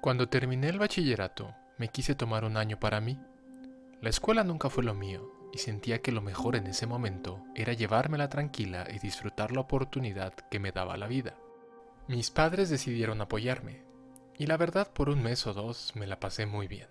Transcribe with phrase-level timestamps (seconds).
[0.00, 3.18] Cuando terminé el bachillerato, me quise tomar un año para mí.
[4.00, 7.74] La escuela nunca fue lo mío y sentía que lo mejor en ese momento era
[7.74, 11.36] llevármela tranquila y disfrutar la oportunidad que me daba la vida.
[12.08, 13.82] Mis padres decidieron apoyarme
[14.38, 16.88] y la verdad por un mes o dos me la pasé muy bien.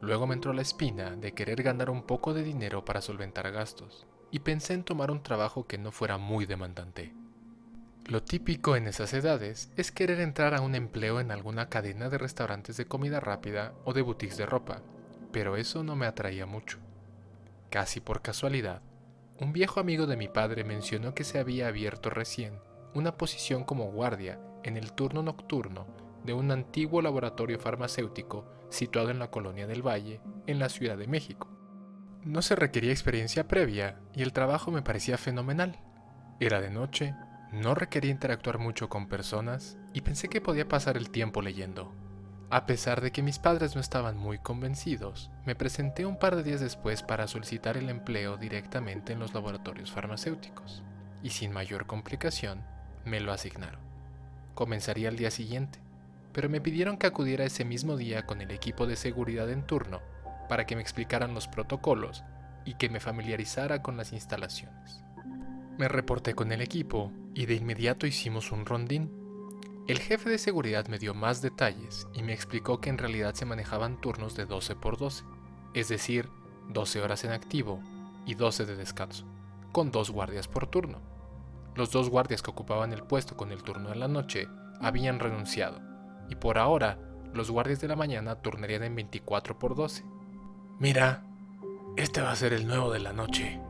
[0.00, 4.06] Luego me entró la espina de querer ganar un poco de dinero para solventar gastos
[4.30, 7.14] y pensé en tomar un trabajo que no fuera muy demandante.
[8.08, 12.18] Lo típico en esas edades es querer entrar a un empleo en alguna cadena de
[12.18, 14.80] restaurantes de comida rápida o de boutiques de ropa,
[15.32, 16.78] pero eso no me atraía mucho.
[17.68, 18.80] Casi por casualidad,
[19.40, 22.60] un viejo amigo de mi padre mencionó que se había abierto recién
[22.94, 25.88] una posición como guardia en el turno nocturno
[26.24, 31.08] de un antiguo laboratorio farmacéutico situado en la colonia del Valle, en la Ciudad de
[31.08, 31.48] México.
[32.22, 35.80] No se requería experiencia previa y el trabajo me parecía fenomenal.
[36.38, 37.16] Era de noche
[37.52, 41.94] no requería interactuar mucho con personas y pensé que podía pasar el tiempo leyendo.
[42.50, 46.44] A pesar de que mis padres no estaban muy convencidos, me presenté un par de
[46.44, 50.84] días después para solicitar el empleo directamente en los laboratorios farmacéuticos,
[51.22, 52.62] y sin mayor complicación,
[53.04, 53.80] me lo asignaron.
[54.54, 55.80] Comenzaría al día siguiente,
[56.32, 60.00] pero me pidieron que acudiera ese mismo día con el equipo de seguridad en turno
[60.48, 62.24] para que me explicaran los protocolos
[62.64, 65.02] y que me familiarizara con las instalaciones.
[65.78, 69.12] Me reporté con el equipo y de inmediato hicimos un rondín.
[69.86, 73.44] El jefe de seguridad me dio más detalles y me explicó que en realidad se
[73.44, 75.22] manejaban turnos de 12 por 12,
[75.74, 76.30] es decir,
[76.70, 77.82] 12 horas en activo
[78.24, 79.26] y 12 de descanso,
[79.70, 80.98] con dos guardias por turno.
[81.74, 84.48] Los dos guardias que ocupaban el puesto con el turno de la noche
[84.80, 85.82] habían renunciado,
[86.30, 86.98] y por ahora
[87.34, 90.04] los guardias de la mañana turnarían en 24 por 12.
[90.80, 91.22] Mira,
[91.98, 93.60] este va a ser el nuevo de la noche,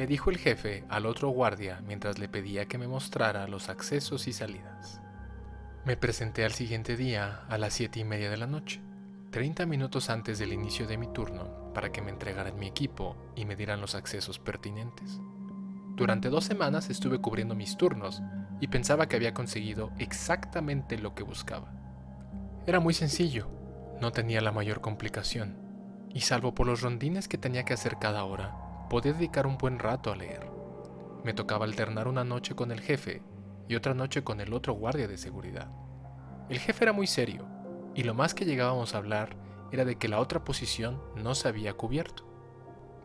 [0.00, 4.28] le dijo el jefe al otro guardia mientras le pedía que me mostrara los accesos
[4.28, 5.02] y salidas.
[5.84, 8.80] Me presenté al siguiente día a las siete y media de la noche,
[9.30, 13.44] 30 minutos antes del inicio de mi turno, para que me entregaran mi equipo y
[13.44, 15.20] me dieran los accesos pertinentes.
[15.96, 18.22] Durante dos semanas estuve cubriendo mis turnos
[18.58, 21.74] y pensaba que había conseguido exactamente lo que buscaba.
[22.66, 23.50] Era muy sencillo,
[24.00, 25.58] no tenía la mayor complicación,
[26.14, 29.78] y salvo por los rondines que tenía que hacer cada hora, podía dedicar un buen
[29.78, 30.50] rato a leer.
[31.24, 33.22] Me tocaba alternar una noche con el jefe
[33.68, 35.70] y otra noche con el otro guardia de seguridad.
[36.48, 37.46] El jefe era muy serio,
[37.94, 39.36] y lo más que llegábamos a hablar
[39.70, 42.24] era de que la otra posición no se había cubierto.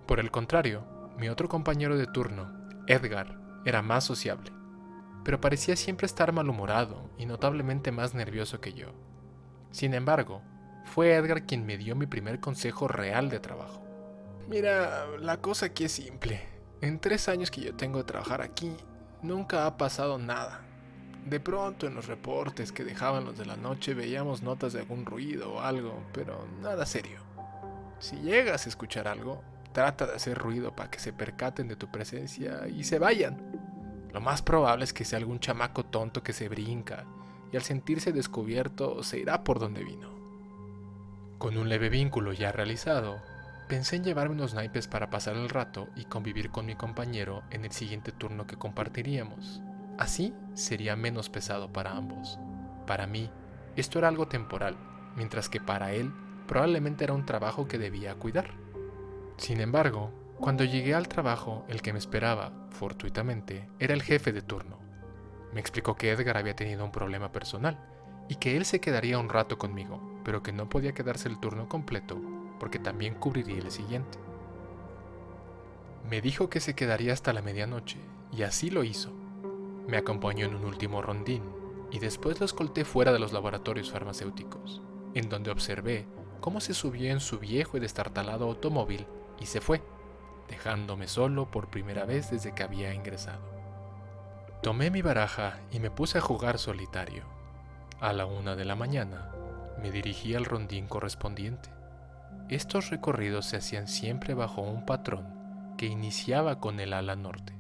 [0.07, 0.83] Por el contrario,
[1.19, 2.51] mi otro compañero de turno,
[2.87, 4.51] Edgar, era más sociable,
[5.23, 8.87] pero parecía siempre estar malhumorado y notablemente más nervioso que yo.
[9.69, 10.41] Sin embargo,
[10.85, 13.84] fue Edgar quien me dio mi primer consejo real de trabajo.
[14.47, 16.39] Mira, la cosa aquí es simple.
[16.81, 18.71] En tres años que yo tengo de trabajar aquí,
[19.23, 20.61] nunca ha pasado nada.
[21.25, 25.05] De pronto en los reportes que dejaban los de la noche veíamos notas de algún
[25.05, 27.19] ruido o algo, pero nada serio.
[27.97, 29.41] Si llegas a escuchar algo,
[29.73, 33.41] trata de hacer ruido para que se percaten de tu presencia y se vayan.
[34.13, 37.05] Lo más probable es que sea algún chamaco tonto que se brinca
[37.51, 40.13] y al sentirse descubierto se irá por donde vino.
[41.39, 43.19] Con un leve vínculo ya realizado,
[43.67, 47.65] Pensé en llevarme unos naipes para pasar el rato y convivir con mi compañero en
[47.65, 49.59] el siguiente turno que compartiríamos.
[49.97, 52.37] Así sería menos pesado para ambos.
[52.85, 53.31] Para mí,
[53.75, 54.77] esto era algo temporal,
[55.15, 56.13] mientras que para él
[56.47, 58.51] probablemente era un trabajo que debía cuidar.
[59.37, 64.43] Sin embargo, cuando llegué al trabajo, el que me esperaba, fortuitamente, era el jefe de
[64.43, 64.77] turno.
[65.53, 67.79] Me explicó que Edgar había tenido un problema personal
[68.29, 71.67] y que él se quedaría un rato conmigo, pero que no podía quedarse el turno
[71.67, 74.17] completo porque también cubriría el siguiente.
[76.09, 77.97] Me dijo que se quedaría hasta la medianoche,
[78.31, 79.11] y así lo hizo.
[79.87, 81.43] Me acompañó en un último rondín,
[81.91, 84.81] y después lo escolté fuera de los laboratorios farmacéuticos,
[85.13, 86.05] en donde observé
[86.41, 89.07] cómo se subió en su viejo y destartalado automóvil
[89.39, 89.81] y se fue,
[90.47, 93.41] dejándome solo por primera vez desde que había ingresado.
[94.61, 97.23] Tomé mi baraja y me puse a jugar solitario.
[97.99, 99.31] A la una de la mañana
[99.81, 101.69] me dirigí al rondín correspondiente.
[102.49, 105.25] Estos recorridos se hacían siempre bajo un patrón
[105.77, 107.53] que iniciaba con el ala norte,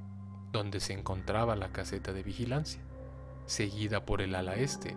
[0.51, 2.81] donde se encontraba la caseta de vigilancia,
[3.45, 4.95] seguida por el ala este,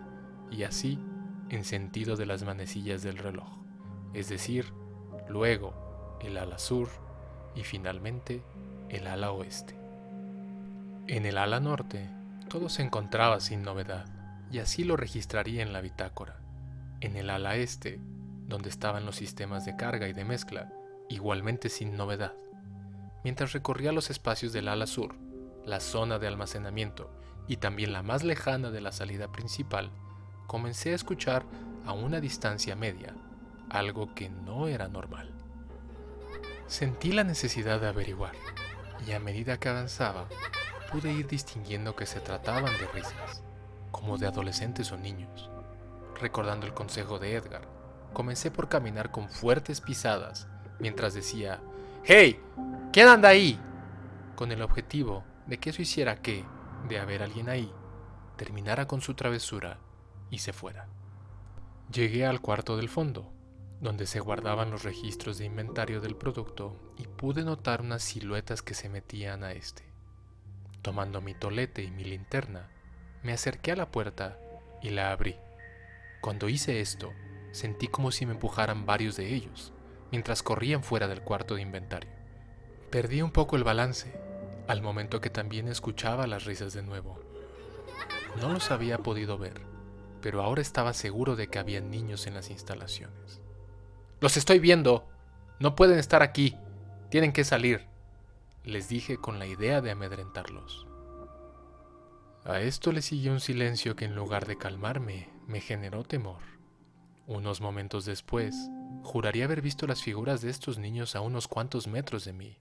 [0.51, 0.99] y así
[1.49, 3.47] en sentido de las manecillas del reloj,
[4.13, 4.71] es decir,
[5.27, 6.89] luego el ala sur
[7.55, 8.43] y finalmente
[8.89, 9.75] el ala oeste.
[11.07, 12.09] En el ala norte
[12.49, 14.05] todo se encontraba sin novedad,
[14.51, 16.37] y así lo registraría en la bitácora.
[17.01, 17.99] En el ala este
[18.49, 20.73] donde estaban los sistemas de carga y de mezcla,
[21.07, 22.33] igualmente sin novedad.
[23.23, 25.15] Mientras recorría los espacios del ala sur,
[25.65, 27.11] la zona de almacenamiento
[27.47, 29.91] y también la más lejana de la salida principal,
[30.47, 31.45] comencé a escuchar
[31.85, 33.15] a una distancia media,
[33.69, 35.31] algo que no era normal.
[36.67, 38.33] Sentí la necesidad de averiguar,
[39.07, 40.27] y a medida que avanzaba,
[40.91, 43.43] pude ir distinguiendo que se trataban de risas,
[43.91, 45.49] como de adolescentes o niños.
[46.19, 47.78] Recordando el consejo de Edgar,
[48.13, 50.47] comencé por caminar con fuertes pisadas
[50.79, 51.61] mientras decía,
[52.03, 52.39] ¡Hey!
[52.91, 53.59] ¿Quién anda ahí?
[54.35, 56.45] Con el objetivo de que eso hiciera que,
[56.87, 57.71] de haber alguien ahí,
[58.37, 59.79] terminara con su travesura
[60.29, 60.87] y se fuera.
[61.91, 63.31] Llegué al cuarto del fondo,
[63.81, 68.73] donde se guardaban los registros de inventario del producto y pude notar unas siluetas que
[68.73, 69.83] se metían a este.
[70.81, 72.69] Tomando mi tolete y mi linterna,
[73.23, 74.37] me acerqué a la puerta
[74.81, 75.35] y la abrí.
[76.21, 77.11] Cuando hice esto,
[77.51, 79.73] sentí como si me empujaran varios de ellos,
[80.11, 82.11] mientras corrían fuera del cuarto de inventario.
[82.89, 84.13] Perdí un poco el balance,
[84.67, 87.19] al momento que también escuchaba las risas de nuevo.
[88.39, 89.61] No los había podido ver,
[90.21, 93.41] pero ahora estaba seguro de que había niños en las instalaciones.
[94.19, 95.07] Los estoy viendo.
[95.59, 96.57] No pueden estar aquí.
[97.09, 97.87] Tienen que salir.
[98.63, 100.85] Les dije con la idea de amedrentarlos.
[102.45, 106.58] A esto le siguió un silencio que en lugar de calmarme, me generó temor.
[107.29, 108.55] Unos momentos después,
[109.03, 112.57] juraría haber visto las figuras de estos niños a unos cuantos metros de mí.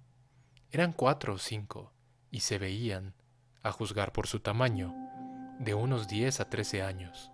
[0.70, 1.90] Eran cuatro o cinco,
[2.30, 3.14] y se veían,
[3.62, 4.94] a juzgar por su tamaño,
[5.58, 7.30] de unos diez a trece años.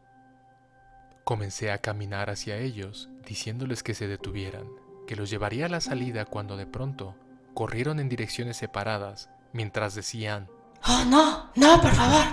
[1.25, 4.69] Comencé a caminar hacia ellos, diciéndoles que se detuvieran,
[5.09, 7.17] que los llevaría a la salida cuando de pronto
[7.53, 10.49] corrieron en direcciones separadas mientras decían,
[10.87, 11.51] ¡Oh, no!
[11.57, 12.27] ¡No, por favor!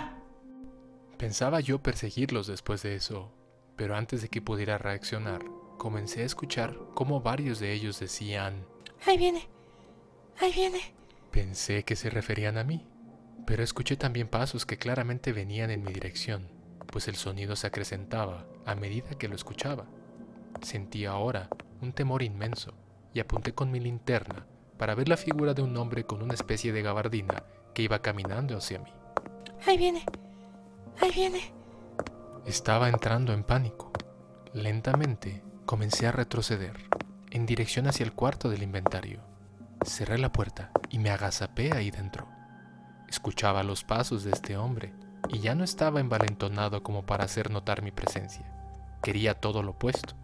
[1.18, 3.34] Pensaba yo perseguirlos después de eso,
[3.76, 5.44] pero antes de que pudiera reaccionar,
[5.78, 8.66] comencé a escuchar cómo varios de ellos decían,
[9.06, 9.48] ¡Ahí viene!
[10.40, 10.80] ¡Ahí viene!
[11.32, 12.88] Pensé que se referían a mí,
[13.48, 18.46] pero escuché también pasos que claramente venían en mi dirección pues el sonido se acrecentaba
[18.66, 19.86] a medida que lo escuchaba.
[20.62, 21.50] Sentí ahora
[21.82, 22.74] un temor inmenso
[23.14, 24.46] y apunté con mi linterna
[24.78, 27.44] para ver la figura de un hombre con una especie de gabardina
[27.74, 28.92] que iba caminando hacia mí.
[29.66, 30.04] Ahí viene,
[31.00, 31.54] ahí viene.
[32.46, 33.92] Estaba entrando en pánico.
[34.52, 36.76] Lentamente comencé a retroceder
[37.30, 39.22] en dirección hacia el cuarto del inventario.
[39.86, 42.28] Cerré la puerta y me agazapé ahí dentro.
[43.08, 44.92] Escuchaba los pasos de este hombre
[45.30, 48.52] y ya no estaba envalentonado como para hacer notar mi presencia.
[49.04, 50.16] Quería todo lo opuesto,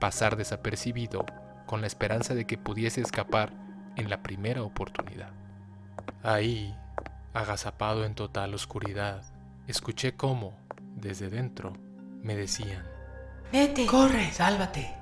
[0.00, 1.26] pasar desapercibido
[1.66, 3.52] con la esperanza de que pudiese escapar
[3.96, 5.30] en la primera oportunidad.
[6.22, 6.74] Ahí,
[7.34, 9.22] agazapado en total oscuridad,
[9.66, 10.56] escuché cómo,
[10.96, 11.74] desde dentro,
[12.22, 12.84] me decían,
[13.52, 14.92] Vete, corre, sálvate.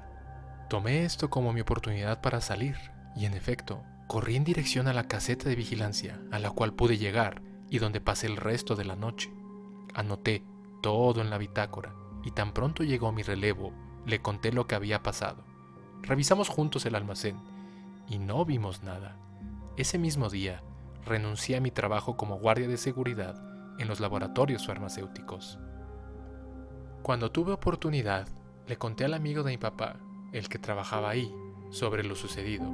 [0.69, 2.77] Tomé esto como mi oportunidad para salir,
[3.17, 6.99] y en efecto, corrí en dirección a la caseta de vigilancia a la cual pude
[6.99, 9.33] llegar y donde pasé el resto de la noche.
[9.95, 10.45] Anoté
[10.83, 13.73] todo en la bitácora y tan pronto llegó mi relevo,
[14.05, 15.45] le conté lo que había pasado.
[16.03, 17.39] Revisamos juntos el almacén
[18.09, 19.17] y no vimos nada.
[19.77, 20.63] Ese mismo día
[21.07, 23.37] renuncié a mi trabajo como guardia de seguridad
[23.79, 25.59] en los laboratorios farmacéuticos.
[27.05, 28.27] Cuando tuve oportunidad,
[28.67, 29.97] le conté al amigo de mi papá,
[30.33, 31.31] el que trabajaba ahí,
[31.69, 32.65] sobre lo sucedido.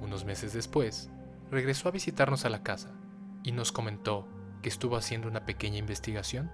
[0.00, 1.10] Unos meses después,
[1.50, 2.94] regresó a visitarnos a la casa
[3.42, 4.26] y nos comentó
[4.62, 6.50] que estuvo haciendo una pequeña investigación,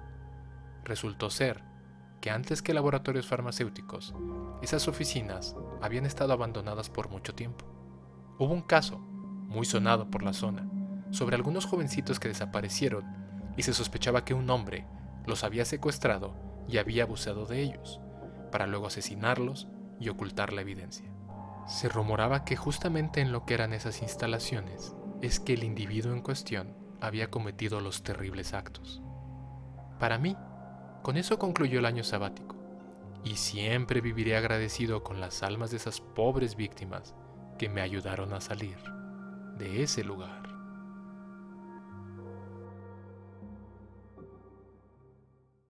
[0.83, 1.63] resultó ser
[2.21, 4.13] que antes que laboratorios farmacéuticos,
[4.61, 7.67] esas oficinas habían estado abandonadas por mucho tiempo.
[8.37, 10.69] Hubo un caso, muy sonado por la zona,
[11.13, 13.05] sobre algunos jovencitos que desaparecieron
[13.57, 14.89] y se sospechaba que un hombre
[15.25, 18.01] los había secuestrado y había abusado de ellos,
[18.51, 21.11] para luego asesinarlos y ocultar la evidencia.
[21.67, 26.23] Se rumoraba que justamente en lo que eran esas instalaciones es que el individuo en
[26.23, 29.03] cuestión había cometido los terribles actos.
[29.99, 30.37] Para mí,
[31.03, 32.57] con eso concluyó el año sabático,
[33.25, 37.15] y siempre viviré agradecido con las almas de esas pobres víctimas
[37.59, 38.79] que me ayudaron a salir
[39.59, 40.50] de ese lugar.